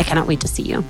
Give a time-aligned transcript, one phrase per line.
[0.00, 0.82] I cannot wait to see you.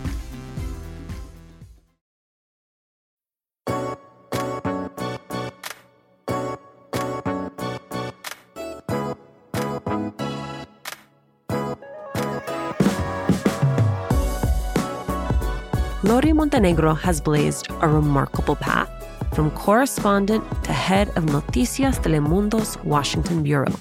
[16.04, 18.88] Lori Montenegro has blazed a remarkable path
[19.34, 23.74] from correspondent to head of Noticias Telemundo's Washington Bureau.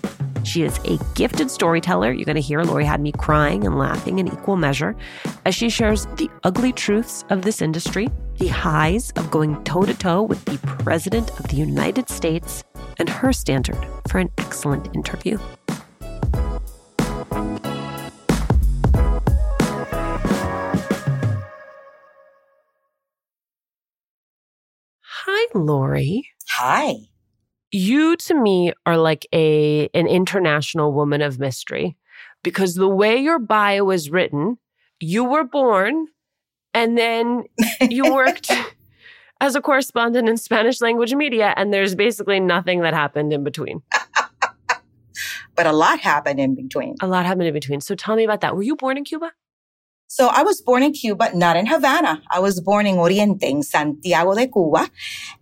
[0.49, 2.11] She is a gifted storyteller.
[2.11, 4.95] You're going to hear Lori had me crying and laughing in equal measure
[5.45, 8.09] as she shares the ugly truths of this industry,
[8.39, 12.63] the highs of going toe to toe with the President of the United States,
[12.97, 15.37] and her standard for an excellent interview.
[25.03, 26.27] Hi, Lori.
[26.47, 27.09] Hi
[27.71, 31.95] you to me are like a an international woman of mystery
[32.43, 34.57] because the way your bio is written,
[34.99, 36.07] you were born
[36.73, 37.43] and then
[37.81, 38.51] you worked
[39.41, 43.81] as a correspondent in Spanish language media and there's basically nothing that happened in between.
[45.55, 46.95] but a lot happened in between.
[47.01, 47.81] A lot happened in between.
[47.81, 48.55] So tell me about that.
[48.55, 49.31] Were you born in Cuba?
[50.11, 52.23] So I was born in Cuba, not in Havana.
[52.31, 54.89] I was born in Oriente, in Santiago de Cuba.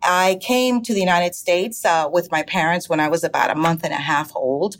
[0.03, 3.55] I came to the United States uh, with my parents when I was about a
[3.55, 4.75] month and a half old.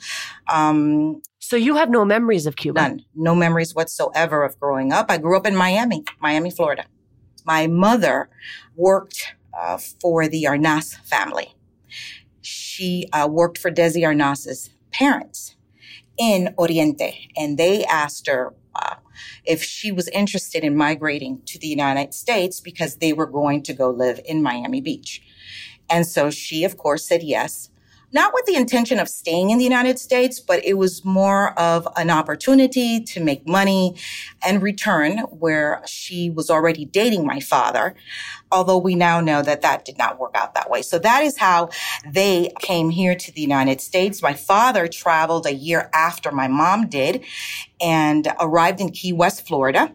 [0.50, 2.81] Um, so you have no memories of Cuba?
[2.81, 3.06] None.
[3.16, 5.06] No memories whatsoever of growing up.
[5.09, 6.84] I grew up in Miami, Miami, Florida.
[7.46, 8.30] My mother
[8.76, 11.56] worked uh, for the Arnaz family.
[12.42, 15.56] She uh, worked for Desi Arnaz's parents
[16.18, 18.53] in Oriente, and they asked her,
[19.46, 23.74] if she was interested in migrating to the United States because they were going to
[23.74, 25.22] go live in Miami Beach.
[25.90, 27.70] And so she, of course, said yes
[28.13, 31.88] not with the intention of staying in the United States, but it was more of
[31.97, 33.95] an opportunity to make money
[34.45, 37.96] and return where she was already dating my father.
[38.51, 40.81] Although we now know that that did not work out that way.
[40.81, 41.69] So that is how
[42.09, 44.22] they came here to the United States.
[44.22, 47.25] My father traveled a year after my mom did
[47.81, 49.91] and arrived in Key West, Florida.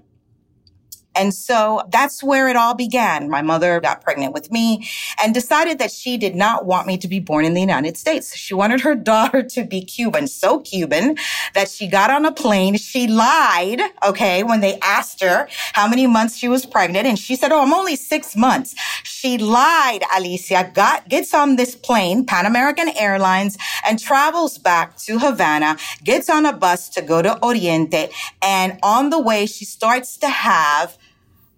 [1.15, 3.29] And so that's where it all began.
[3.29, 4.89] My mother got pregnant with me
[5.23, 8.35] and decided that she did not want me to be born in the United States.
[8.35, 11.17] She wanted her daughter to be Cuban, so Cuban
[11.55, 12.77] that she got on a plane.
[12.77, 17.07] She lied, okay, when they asked her how many months she was pregnant.
[17.07, 18.75] And she said, Oh, I'm only six months.
[19.05, 25.19] She lied, Alicia, got, gets on this plane, Pan American Airlines, and travels back to
[25.19, 28.11] Havana, gets on a bus to go to Oriente.
[28.41, 30.97] And on the way, she starts to have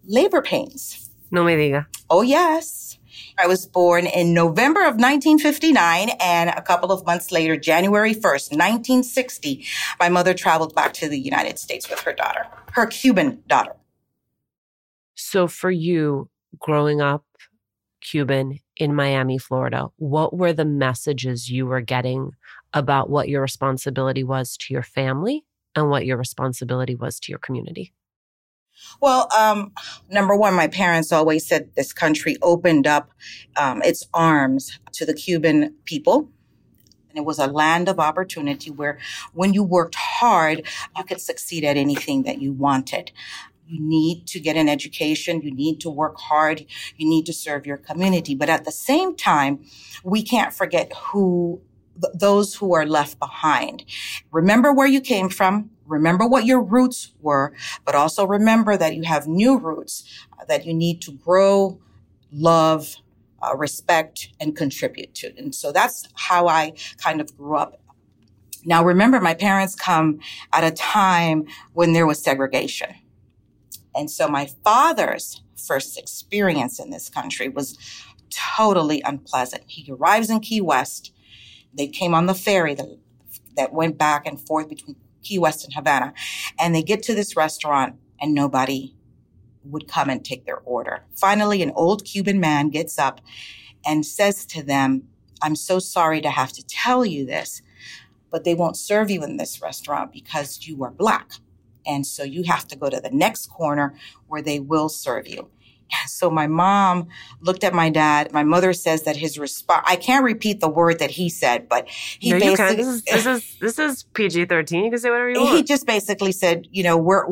[0.07, 1.11] labor pains.
[1.31, 1.87] No me diga.
[2.11, 2.99] Oh, yes.
[3.39, 8.53] I was born in November of 1959, and a couple of months later, January 1st,
[8.53, 9.65] 1960,
[9.99, 13.75] my mother traveled back to the United States with her daughter, her Cuban daughter.
[15.17, 16.29] So, for you,
[16.59, 17.25] growing up
[18.01, 22.33] Cuban in Miami, Florida, what were the messages you were getting
[22.73, 27.39] about what your responsibility was to your family and what your responsibility was to your
[27.39, 27.93] community?
[29.01, 29.73] Well, um,
[30.09, 33.11] number one, my parents always said this country opened up
[33.57, 36.29] um, its arms to the Cuban people.
[37.11, 38.99] And it was a land of opportunity where
[39.33, 40.67] when you worked hard,
[40.97, 43.13] you could succeed at anything that you wanted.
[43.67, 45.41] You need to get an education.
[45.43, 46.67] You need to work hard.
[46.97, 48.35] You need to serve your community.
[48.35, 49.65] But at the same time,
[50.03, 51.61] we can't forget who
[52.01, 53.85] th- those who are left behind.
[54.33, 55.71] Remember where you came from.
[55.87, 57.53] Remember what your roots were,
[57.85, 60.05] but also remember that you have new roots
[60.39, 61.79] uh, that you need to grow,
[62.33, 62.97] love,
[63.43, 65.37] uh, respect, and contribute to.
[65.37, 67.81] And so that's how I kind of grew up.
[68.65, 70.21] Now, remember, my parents come
[70.53, 72.95] at a time when there was segregation.
[73.95, 77.79] And so my father's first experience in this country was
[78.31, 79.65] totally unpleasant.
[79.67, 81.13] He arrives in Key West.
[81.73, 82.89] They came on the ferry that,
[83.57, 86.15] that went back and forth between Key West and Havana.
[86.59, 88.95] And they get to this restaurant and nobody
[89.65, 91.05] would come and take their order.
[91.15, 93.21] Finally, an old Cuban man gets up
[93.87, 95.09] and says to them,
[95.43, 97.63] I'm so sorry to have to tell you this,
[98.31, 101.33] but they won't serve you in this restaurant because you are black.
[101.87, 103.95] And so you have to go to the next corner
[104.29, 105.51] where they will serve you.
[106.07, 107.09] So my mom
[107.41, 108.33] looked at my dad.
[108.33, 111.89] My mother says that his response, I can't repeat the word that he said, but
[111.89, 112.77] he No, basically.
[112.77, 114.85] This is this is this is PG thirteen.
[114.85, 115.57] You can say whatever you want.
[115.57, 117.25] he just basically said, you know, where,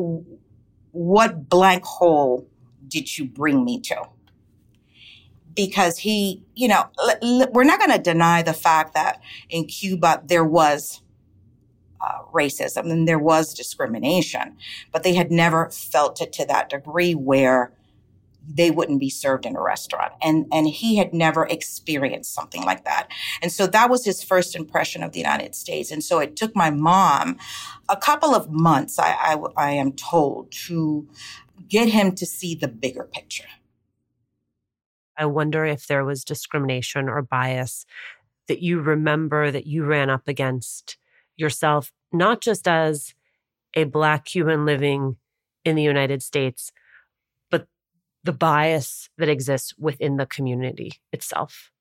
[0.91, 2.47] what blank hole
[2.87, 4.03] did you bring me to?
[5.55, 9.65] Because he, you know, l- l- we're not going to deny the fact that in
[9.65, 11.01] Cuba there was
[12.01, 14.57] uh, racism and there was discrimination,
[14.91, 17.71] but they had never felt it to that degree where
[18.47, 20.13] they wouldn't be served in a restaurant.
[20.21, 23.09] And, and he had never experienced something like that.
[23.41, 25.91] And so that was his first impression of the United States.
[25.91, 27.37] And so it took my mom
[27.89, 31.07] a couple of months, I, I, I am told, to
[31.67, 33.47] get him to see the bigger picture.
[35.17, 37.85] I wonder if there was discrimination or bias
[38.47, 40.97] that you remember that you ran up against
[41.37, 43.13] yourself, not just as
[43.73, 45.17] a Black human living
[45.63, 46.71] in the United States,
[48.23, 51.71] the bias that exists within the community itself.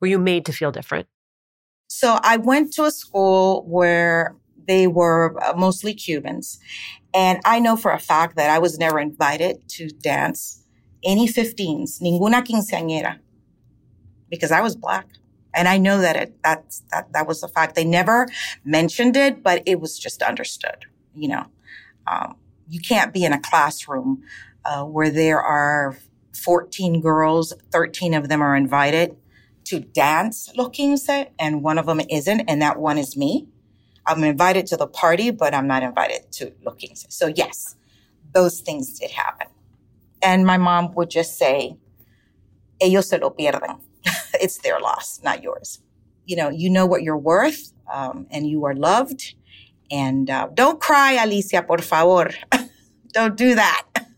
[0.00, 1.08] Were you made to feel different?
[1.88, 4.36] So I went to a school where
[4.66, 6.60] they were uh, mostly Cubans.
[7.12, 10.64] And I know for a fact that I was never invited to dance
[11.02, 13.18] any 15s, ninguna quinceañera,
[14.28, 15.08] because I was black.
[15.52, 17.74] And I know that it, that's, that, that was a fact.
[17.74, 18.28] They never
[18.64, 21.46] mentioned it, but it was just understood, you know.
[22.06, 22.36] Um,
[22.68, 24.22] you can't be in a classroom
[24.64, 25.96] uh, where there are
[26.34, 29.16] 14 girls, 13 of them are invited
[29.64, 31.08] to dance Los Quince,
[31.38, 33.46] and one of them isn't, and that one is me.
[34.06, 37.06] I'm invited to the party, but I'm not invited to Los Quince.
[37.08, 37.76] So yes,
[38.32, 39.48] those things did happen.
[40.22, 41.76] And my mom would just say,
[42.80, 43.80] ellos se lo pierden.
[44.34, 45.80] it's their loss, not yours.
[46.26, 49.34] You know, you know what you're worth, um, and you are loved.
[49.90, 52.30] And uh, don't cry, Alicia, por favor.
[53.12, 53.86] don't do that.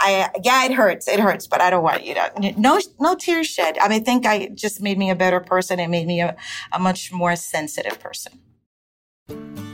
[0.00, 1.08] I yeah, it hurts.
[1.08, 3.78] It hurts, but I don't want you to no no tears shed.
[3.78, 5.80] I mean, I think I just made me a better person.
[5.80, 6.36] It made me a,
[6.72, 8.40] a much more sensitive person.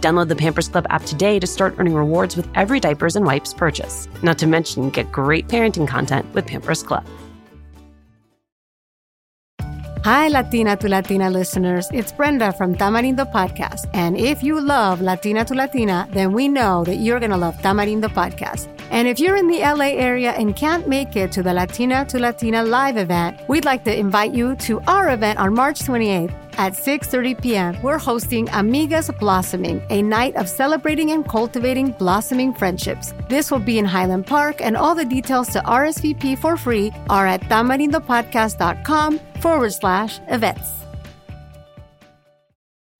[0.00, 3.52] Download the Pampers Club app today to start earning rewards with every diapers and wipes
[3.54, 4.08] purchase.
[4.22, 7.04] Not to mention, get great parenting content with Pampers Club.
[10.04, 11.88] Hi, Latina to Latina listeners.
[11.92, 13.90] It's Brenda from Tamarindo Podcast.
[13.92, 17.56] And if you love Latina to Latina, then we know that you're going to love
[17.56, 18.68] Tamarindo Podcast.
[18.90, 22.18] And if you're in the LA area and can't make it to the Latina to
[22.18, 26.47] Latina live event, we'd like to invite you to our event on March 28th.
[26.58, 27.82] At 6:30 p.m.
[27.82, 33.14] We're hosting Amigas Blossoming, a night of celebrating and cultivating blossoming friendships.
[33.28, 37.26] This will be in Highland Park, and all the details to RSVP for free are
[37.26, 40.68] at tamarindopodcast.com forward slash events.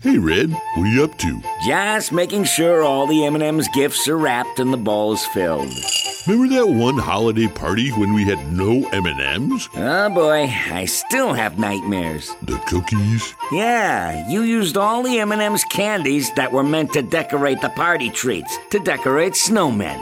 [0.01, 1.43] Hey, Red, what are you up to?
[1.67, 5.73] Just making sure all the M&M's gifts are wrapped and the ball's filled.
[6.29, 9.67] Remember that one holiday party when we had no M&Ms?
[9.75, 12.37] Oh boy, I still have nightmares.
[12.43, 13.35] The cookies?
[13.51, 18.59] Yeah, you used all the M&M's candies that were meant to decorate the party treats,
[18.73, 19.99] to decorate snowmen.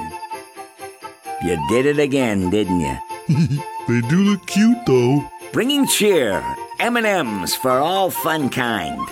[1.45, 2.99] You did it again, didn't you?
[3.87, 5.25] they do look cute though.
[5.53, 6.43] Bringing cheer,
[6.81, 9.09] M&M's for all fun kind.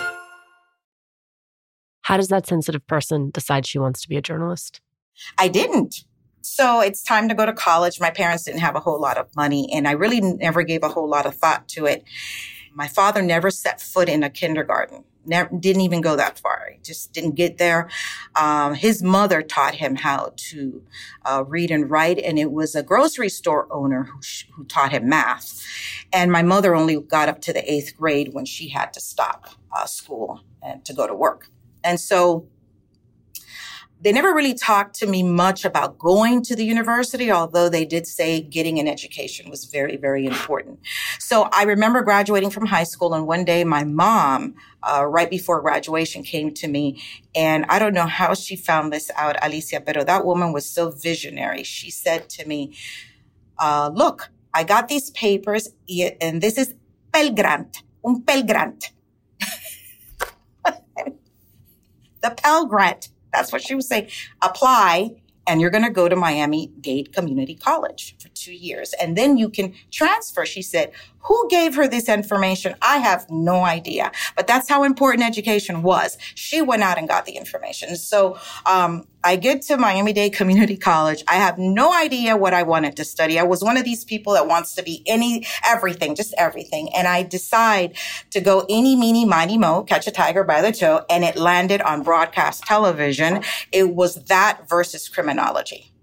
[2.03, 4.81] How does that sensitive person decide she wants to be a journalist?
[5.39, 6.05] I didn't.
[6.45, 8.01] So it's time to go to college.
[8.01, 10.89] My parents didn't have a whole lot of money, and I really never gave a
[10.89, 12.05] whole lot of thought to it.
[12.75, 15.05] My father never set foot in a kindergarten.
[15.25, 16.69] Never, didn't even go that far.
[16.73, 17.89] He just didn't get there.
[18.37, 20.83] Um, his mother taught him how to
[21.25, 24.93] uh, read and write, and it was a grocery store owner who, sh- who taught
[24.93, 25.65] him math.
[26.13, 29.49] And my mother only got up to the eighth grade when she had to stop
[29.75, 31.49] uh, school and to go to work.
[31.83, 32.49] And so
[34.05, 38.07] they never really talked to me much about going to the university, although they did
[38.07, 40.79] say getting an education was very, very important.
[41.19, 45.63] So I remember graduating from high school, and one day my mom, uh, right before
[45.63, 47.03] graduation, came to me,
[47.35, 50.91] and I don't know how she found this out, Alicia, but that woman was so
[50.91, 51.63] visionary.
[51.63, 52.77] She said to me,
[53.59, 55.71] uh, "Look, I got these papers,
[56.21, 56.75] and this is
[57.11, 58.93] Pell Grant, un Pell Grant."
[62.21, 63.09] the Pell Grant.
[63.35, 64.09] That's what she was saying.
[64.41, 65.11] Apply
[65.47, 68.95] and you're going to go to Miami Dade Community College for two years.
[68.95, 70.47] And then you can transfer.
[70.47, 70.93] She said,
[71.25, 72.75] who gave her this information?
[72.83, 76.19] I have no idea, but that's how important education was.
[76.35, 77.97] She went out and got the information.
[77.97, 81.25] So, um, I get to Miami Dade Community College.
[81.27, 83.39] I have no idea what I wanted to study.
[83.39, 86.95] I was one of these people that wants to be any, everything, just everything.
[86.95, 87.97] And I decide
[88.33, 91.07] to go any, meeny, miny, mo, catch a tiger by the toe.
[91.09, 93.43] And it landed on broadcast television.
[93.73, 95.94] It was that versus criminology.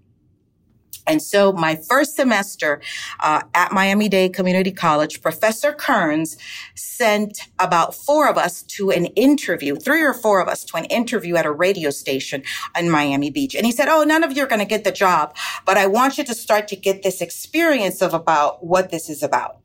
[1.06, 2.80] And so my first semester
[3.20, 6.36] uh, at Miami Dade Community College, Professor Kearns
[6.74, 10.84] sent about four of us to an interview, three or four of us to an
[10.86, 12.42] interview at a radio station
[12.78, 13.54] in Miami Beach.
[13.54, 15.34] And he said, Oh, none of you are going to get the job,
[15.66, 19.22] but I want you to start to get this experience of about what this is
[19.22, 19.58] about.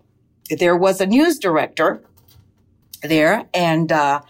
[0.50, 2.02] There was a news director
[3.04, 4.22] there and, uh,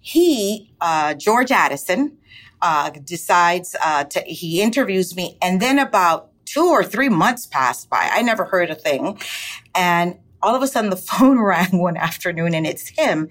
[0.00, 2.18] he, uh, George Addison,
[2.60, 5.38] uh, decides, uh, to, he interviews me.
[5.40, 8.08] And then about two or three months passed by.
[8.12, 9.18] I never heard a thing.
[9.74, 13.28] And all of a sudden the phone rang one afternoon and it's him.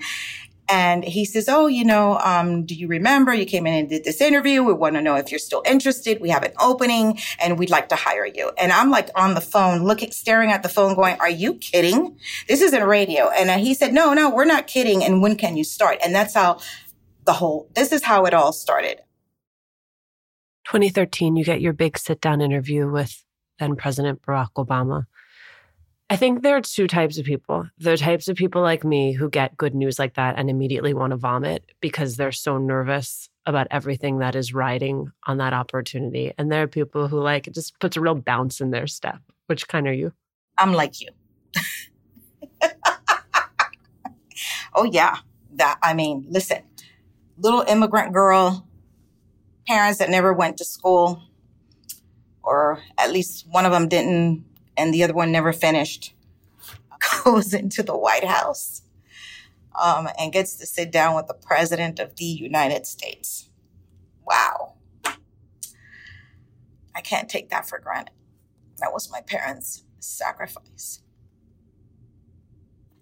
[0.69, 4.05] And he says, Oh, you know, um, do you remember you came in and did
[4.05, 4.63] this interview?
[4.63, 6.21] We want to know if you're still interested.
[6.21, 8.51] We have an opening and we'd like to hire you.
[8.57, 12.17] And I'm like on the phone, looking, staring at the phone going, Are you kidding?
[12.47, 13.29] This isn't radio.
[13.29, 15.03] And he said, No, no, we're not kidding.
[15.03, 15.97] And when can you start?
[16.03, 16.59] And that's how
[17.25, 19.01] the whole, this is how it all started.
[20.65, 23.23] 2013, you get your big sit down interview with
[23.59, 25.05] then President Barack Obama.
[26.09, 27.67] I think there are two types of people.
[27.77, 30.93] There are types of people like me who get good news like that and immediately
[30.93, 36.33] want to vomit because they're so nervous about everything that is riding on that opportunity.
[36.37, 39.19] And there are people who like it just puts a real bounce in their step.
[39.47, 40.13] Which kind are you?
[40.57, 41.09] I'm like you.
[44.75, 45.17] oh yeah.
[45.55, 46.63] That I mean, listen,
[47.37, 48.67] little immigrant girl
[49.67, 51.21] parents that never went to school,
[52.41, 54.45] or at least one of them didn't,
[54.77, 56.13] and the other one never finished,
[57.23, 58.81] goes into the White House
[59.81, 63.49] um, and gets to sit down with the President of the United States.
[64.25, 64.73] Wow.
[66.95, 68.13] I can't take that for granted.
[68.77, 71.01] That was my parents' sacrifice.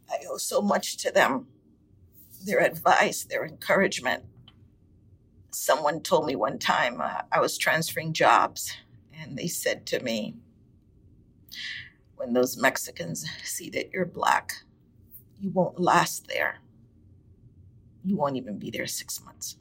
[0.10, 1.48] I owe so much to them,
[2.46, 4.24] their advice, their encouragement
[5.52, 8.76] someone told me one time uh, I was transferring jobs,
[9.14, 10.36] and they said to me,
[12.16, 14.54] when those Mexicans see that you're black,
[15.40, 16.60] you won't last there.
[18.04, 19.58] You won't even be there six months.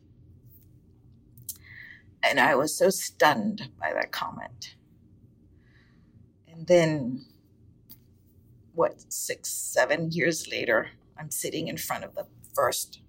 [2.22, 4.76] And I was so stunned by that comment.
[6.46, 7.24] And then,
[8.74, 13.00] what, six, seven years later, I'm sitting in front of the first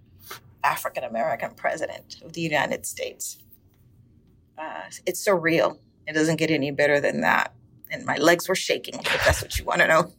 [0.63, 3.37] African American president of the United States.
[4.57, 5.79] Uh, it's surreal.
[6.07, 7.53] It doesn't get any better than that.
[7.89, 10.13] And my legs were shaking, if that's what you want to know.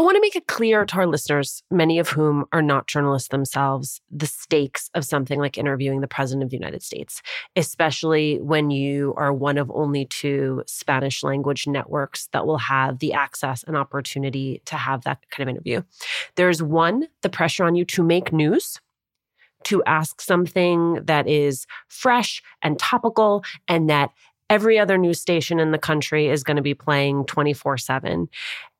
[0.00, 3.28] I want to make it clear to our listeners, many of whom are not journalists
[3.28, 7.20] themselves, the stakes of something like interviewing the President of the United States,
[7.54, 13.12] especially when you are one of only two Spanish language networks that will have the
[13.12, 15.82] access and opportunity to have that kind of interview.
[16.34, 18.80] There's one, the pressure on you to make news
[19.64, 24.10] to ask something that is fresh and topical and that
[24.50, 28.28] every other news station in the country is going to be playing 24 7.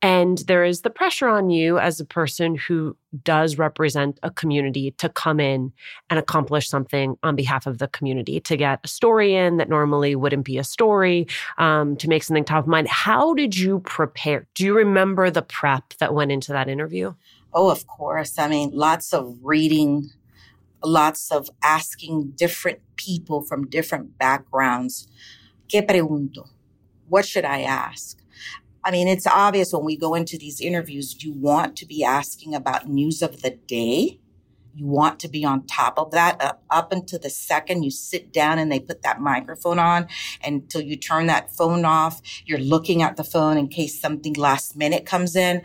[0.03, 4.93] And there is the pressure on you as a person who does represent a community
[4.93, 5.73] to come in
[6.09, 10.17] and accomplish something on behalf of the community, to get a story in that normally
[10.17, 11.27] wouldn't be a story,
[11.59, 12.89] um, to make something top of mind.
[12.89, 14.47] How did you prepare?
[14.55, 17.15] Do you remember the prep that went into that interview?
[17.53, 18.39] Oh, of course.
[18.39, 20.11] I mean, lots of reading,
[20.83, 25.09] lots of asking different people from different backgrounds
[25.71, 26.49] ¿Qué pregunto?
[27.09, 28.19] What should I ask?
[28.85, 32.55] I mean, it's obvious when we go into these interviews, you want to be asking
[32.57, 34.19] about news of the day.
[34.75, 38.33] You want to be on top of that uh, up until the second you sit
[38.33, 40.09] down and they put that microphone on
[40.45, 42.21] until you turn that phone off.
[42.47, 45.63] You're looking at the phone in case something last minute comes in.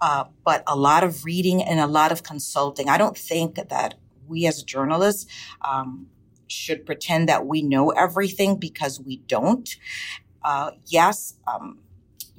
[0.00, 2.88] Uh, but a lot of reading and a lot of consulting.
[2.88, 3.94] I don't think that
[4.28, 5.26] we as journalists
[5.62, 6.06] um,
[6.50, 9.76] should pretend that we know everything because we don't.
[10.42, 11.78] Uh, yes, um,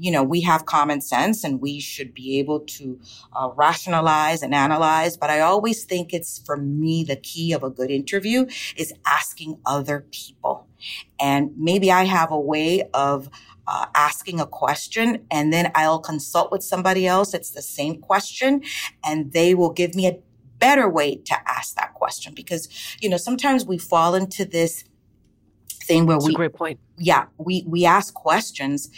[0.02, 3.00] you know, we have common sense and we should be able to
[3.34, 5.16] uh, rationalize and analyze.
[5.16, 9.60] But I always think it's for me, the key of a good interview is asking
[9.64, 10.68] other people.
[11.20, 13.30] And maybe I have a way of
[13.68, 17.36] uh, asking a question and then I'll consult with somebody else.
[17.36, 18.64] It's the same question
[19.06, 20.18] and they will give me a
[20.58, 22.68] better way to ask that question because,
[23.00, 24.84] you know, sometimes we fall into this
[25.84, 26.80] thing where That's we, great point.
[26.98, 28.90] Yeah, we, we ask questions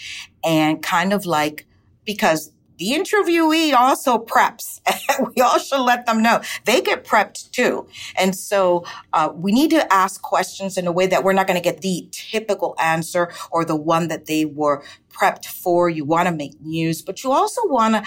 [0.44, 1.68] and kind of like,
[2.06, 4.80] because the interviewee also preps.
[5.36, 7.88] we all should let them know they get prepped too.
[8.18, 11.62] And so uh, we need to ask questions in a way that we're not going
[11.62, 15.90] to get the typical answer or the one that they were prepped for.
[15.90, 18.04] You want to make news, but you also want to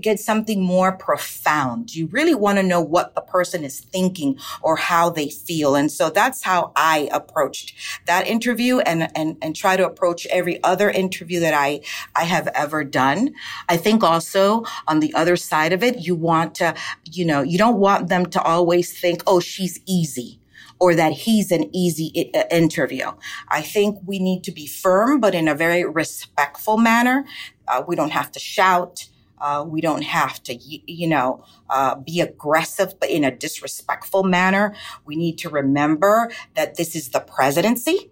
[0.00, 1.94] get something more profound.
[1.94, 5.76] You really want to know what the person is thinking or how they feel.
[5.76, 7.74] And so that's how I approached
[8.06, 11.80] that interview and, and, and try to approach every other interview that I,
[12.16, 13.34] I have ever done.
[13.68, 16.74] I think also on the other side of it, you want to,
[17.04, 20.39] you know, you don't want them to always think, oh, she's easy
[20.80, 23.12] or that he's an easy I- interview.
[23.48, 27.24] I think we need to be firm, but in a very respectful manner.
[27.68, 29.06] Uh, we don't have to shout.
[29.38, 34.74] Uh, we don't have to, you know, uh, be aggressive, but in a disrespectful manner.
[35.06, 38.10] We need to remember that this is the presidency.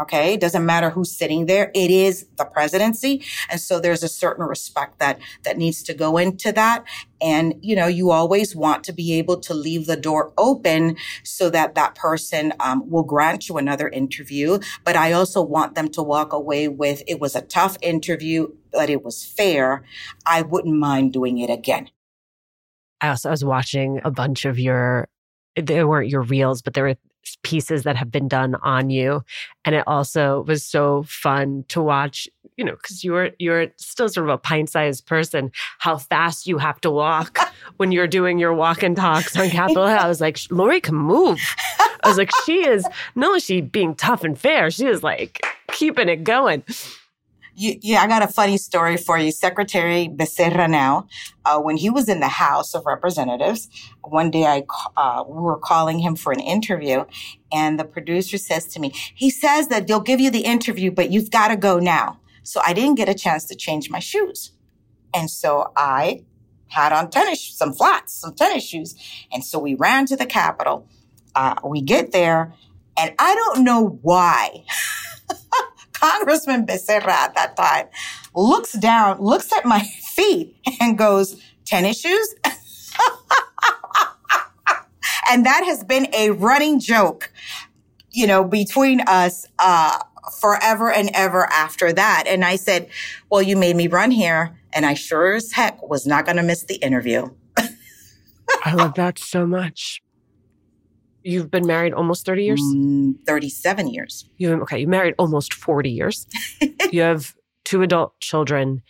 [0.00, 0.34] Okay.
[0.34, 1.70] It doesn't matter who's sitting there.
[1.74, 3.24] It is the presidency.
[3.50, 6.84] And so there's a certain respect that, that needs to go into that.
[7.20, 11.50] And, you know, you always want to be able to leave the door open so
[11.50, 14.60] that that person um, will grant you another interview.
[14.84, 18.90] But I also want them to walk away with it was a tough interview, but
[18.90, 19.84] it was fair.
[20.24, 21.90] I wouldn't mind doing it again.
[23.00, 25.08] I also I was watching a bunch of your
[25.56, 26.96] there weren't your reels, but there were
[27.42, 29.22] pieces that have been done on you.
[29.64, 34.28] And it also was so fun to watch, you know, because you're you're still sort
[34.28, 37.38] of a pint-sized person, how fast you have to walk
[37.76, 39.98] when you're doing your walk and talks on Capitol Hill.
[39.98, 41.40] I was like, Lori can move.
[42.02, 44.70] I was like, she is no, she being tough and fair.
[44.70, 45.40] She is like
[45.72, 46.62] keeping it going.
[47.60, 49.32] You, yeah, I got a funny story for you.
[49.32, 51.08] Secretary Becerra now,
[51.44, 53.68] uh, when he was in the House of Representatives,
[54.04, 54.64] one day I
[54.96, 57.04] uh, we were calling him for an interview,
[57.50, 61.10] and the producer says to me, he says that they'll give you the interview, but
[61.10, 62.20] you've got to go now.
[62.44, 64.52] So I didn't get a chance to change my shoes,
[65.12, 66.22] and so I
[66.68, 68.94] had on tennis, some flats, some tennis shoes,
[69.32, 70.86] and so we ran to the Capitol.
[71.34, 72.54] Uh, we get there,
[72.96, 74.62] and I don't know why.
[75.98, 77.86] Congressman Becerra at that time
[78.34, 79.80] looks down, looks at my
[80.14, 82.34] feet and goes, tennis shoes?
[85.30, 87.32] and that has been a running joke,
[88.10, 89.98] you know, between us, uh,
[90.40, 92.24] forever and ever after that.
[92.26, 92.88] And I said,
[93.30, 96.42] well, you made me run here and I sure as heck was not going to
[96.42, 97.30] miss the interview.
[98.64, 100.02] I love that so much.
[101.28, 102.60] You've been married almost 30 years?
[102.62, 104.30] Mm, 37 years.
[104.38, 106.26] You okay, you married almost 40 years.
[106.90, 108.80] you have two adult children.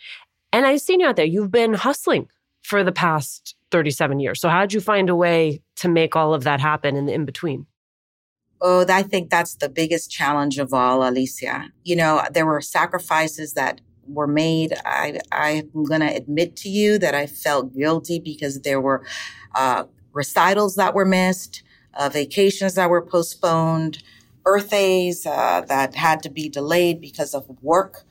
[0.53, 1.25] And I've seen you out there.
[1.25, 2.29] You've been hustling
[2.61, 4.39] for the past 37 years.
[4.39, 7.13] So how did you find a way to make all of that happen in the
[7.13, 7.65] in between?
[8.61, 11.69] Oh, I think that's the biggest challenge of all, Alicia.
[11.83, 16.97] You know, there were sacrifices that were made, I, I'm going to admit to you
[16.99, 19.05] that I felt guilty because there were
[19.55, 24.03] uh, recitals that were missed, uh, vacations that were postponed,
[24.43, 28.03] birthdays uh, that had to be delayed because of work.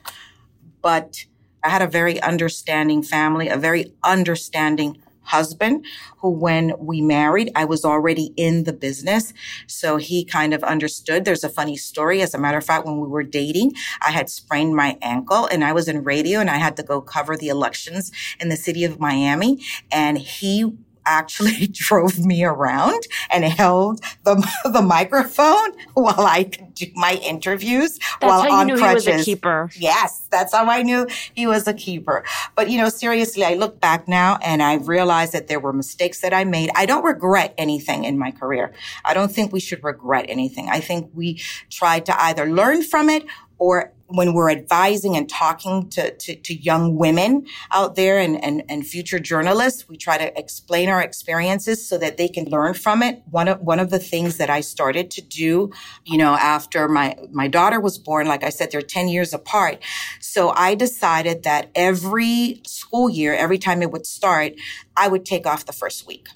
[0.82, 1.26] But
[1.64, 5.84] I had a very understanding family, a very understanding husband
[6.18, 9.32] who, when we married, I was already in the business.
[9.66, 11.24] So he kind of understood.
[11.24, 12.22] There's a funny story.
[12.22, 15.64] As a matter of fact, when we were dating, I had sprained my ankle and
[15.64, 18.10] I was in radio and I had to go cover the elections
[18.40, 19.62] in the city of Miami.
[19.92, 20.72] And he
[21.08, 27.98] actually drove me around and held the, the microphone while I could do my interviews
[28.20, 29.04] that's while on new crutches.
[29.04, 29.70] he was a keeper.
[29.76, 32.24] Yes, that's how I knew he was a keeper.
[32.54, 36.20] But you know, seriously, I look back now and I realize that there were mistakes
[36.20, 36.70] that I made.
[36.74, 38.72] I don't regret anything in my career.
[39.04, 40.68] I don't think we should regret anything.
[40.68, 41.40] I think we
[41.70, 43.24] tried to either learn from it
[43.58, 48.62] or when we're advising and talking to, to, to, young women out there and, and,
[48.68, 53.02] and future journalists, we try to explain our experiences so that they can learn from
[53.02, 53.22] it.
[53.30, 55.70] One of, one of the things that I started to do,
[56.04, 59.82] you know, after my, my daughter was born, like I said, they're 10 years apart.
[60.20, 64.54] So I decided that every school year, every time it would start,
[64.96, 66.28] I would take off the first week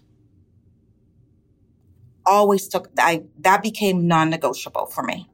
[2.25, 5.29] always took I that became non-negotiable for me.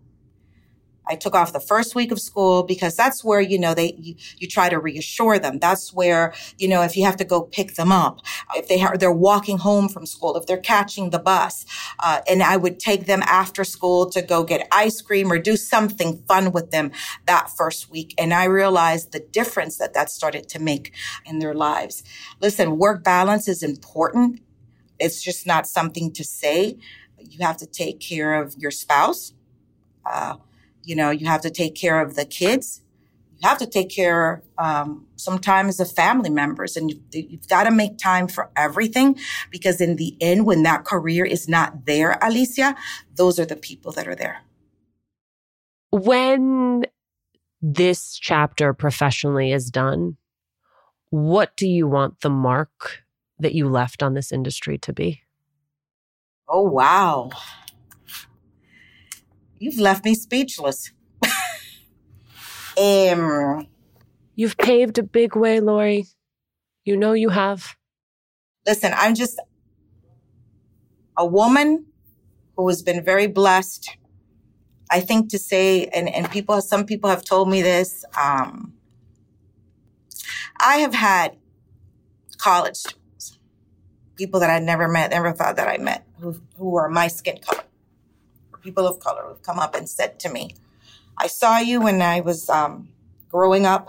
[1.09, 4.15] I took off the first week of school because that's where, you know, they, you,
[4.37, 5.59] you, try to reassure them.
[5.59, 8.21] That's where, you know, if you have to go pick them up,
[8.55, 11.65] if they are, they're walking home from school, if they're catching the bus,
[12.01, 15.57] uh, and I would take them after school to go get ice cream or do
[15.57, 16.91] something fun with them
[17.27, 18.15] that first week.
[18.19, 20.93] And I realized the difference that that started to make
[21.25, 22.03] in their lives.
[22.41, 24.41] Listen, work balance is important.
[24.99, 26.77] It's just not something to say.
[27.19, 29.33] You have to take care of your spouse.
[30.05, 30.37] Uh,
[30.89, 32.81] you know, you have to take care of the kids.
[33.37, 37.71] You have to take care um, sometimes of family members, and you, you've got to
[37.71, 39.19] make time for everything
[39.51, 42.75] because in the end, when that career is not there, Alicia,
[43.15, 44.39] those are the people that are there.
[45.91, 46.87] When
[47.61, 50.17] this chapter professionally is done,
[51.11, 53.03] what do you want the mark
[53.39, 55.21] that you left on this industry to be?
[56.49, 57.29] Oh, wow.
[59.59, 60.93] You've left me speechless.
[62.81, 63.67] um,
[64.35, 66.07] You've paved a big way, Lori.
[66.85, 67.77] You know you have.
[68.67, 69.41] Listen, I'm just
[71.17, 71.87] a woman
[72.57, 73.97] who has been very blessed.
[74.91, 78.05] I think to say, and, and people, some people have told me this.
[78.19, 78.75] Um,
[80.57, 81.37] I have had
[82.39, 83.39] college students,
[84.17, 87.39] people that I'd never met, never thought that I met, who, who are my skin
[87.39, 87.65] color
[88.69, 90.55] people of color who've come up and said to me,
[91.17, 92.91] I saw you when I was um,
[93.31, 93.89] growing up,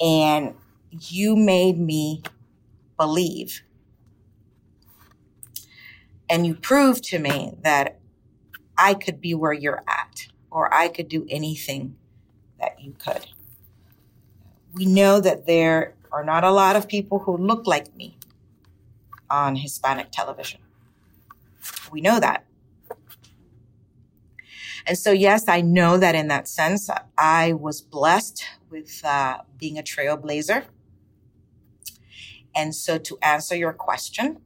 [0.00, 0.54] and
[0.90, 2.22] you made me
[2.96, 3.62] believe.
[6.30, 7.98] And you proved to me that
[8.78, 11.94] I could be where you're at, or I could do anything
[12.58, 13.26] that you could.
[14.72, 18.16] We know that there are not a lot of people who look like me
[19.28, 20.60] on Hispanic television.
[21.92, 22.46] We know that.
[24.86, 29.78] And so, yes, I know that in that sense, I was blessed with uh, being
[29.78, 30.64] a trailblazer.
[32.54, 34.40] And so, to answer your question,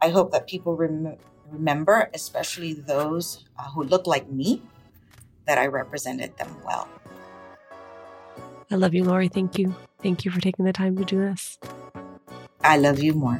[0.00, 1.18] I hope that people rem-
[1.50, 4.62] remember, especially those uh, who look like me,
[5.46, 6.88] that I represented them well.
[8.70, 9.28] I love you, Lori.
[9.28, 9.74] Thank you.
[10.02, 11.58] Thank you for taking the time to do this.
[12.64, 13.38] I love you more.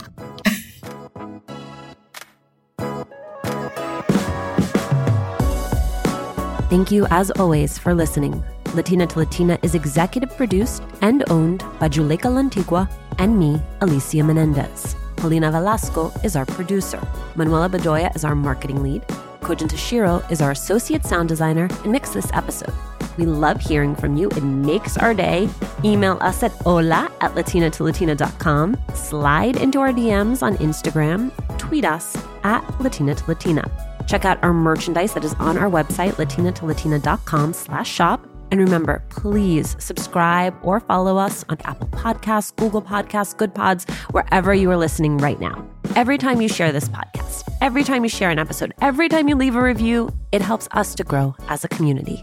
[6.73, 8.43] Thank you, as always, for listening.
[8.73, 14.97] Latina to Latina is executive produced and owned by Juleyka Lantigua and me, Alicia Menendez.
[15.17, 16.99] Paulina Velasco is our producer.
[17.35, 19.03] Manuela Bedoya is our marketing lead.
[19.43, 22.73] Kojin Tashiro is our associate sound designer and mixed this episode.
[23.19, 24.31] We love hearing from you.
[24.31, 25.51] It makes our day.
[25.85, 28.79] Email us at hola at latinatolatina.com.
[28.95, 31.31] Slide into our DMs on Instagram.
[31.59, 33.92] Tweet us at Latina to Latina.
[34.07, 38.27] Check out our merchandise that is on our website, latinatolatina.com slash shop.
[38.51, 44.53] And remember, please subscribe or follow us on Apple Podcasts, Google Podcasts, Good Pods, wherever
[44.53, 45.67] you are listening right now.
[45.97, 49.37] Every time you share this podcast, every time you share an episode, every time you
[49.37, 52.23] leave a review, it helps us to grow as a community.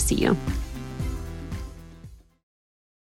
[0.00, 0.36] to see you.